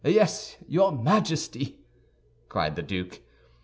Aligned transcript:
Yes, 0.03 0.57
your 0.67 0.91
Majesty!" 0.91 1.77
cried 2.49 2.75
the 2.75 2.81
duke. 2.81 3.21